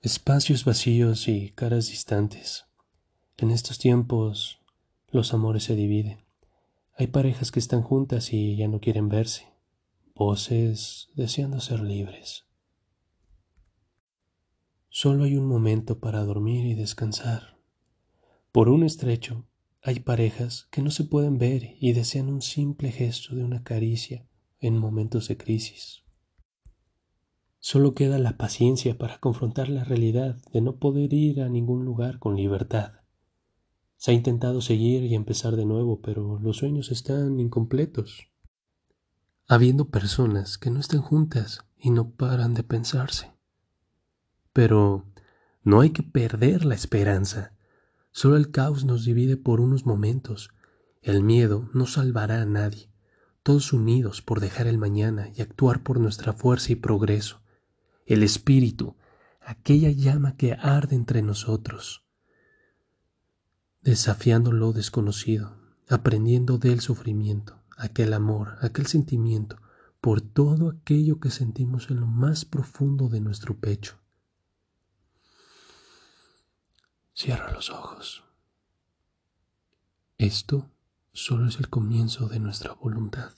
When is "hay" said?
6.96-7.08, 15.24-15.34, 19.82-19.98, 45.82-45.90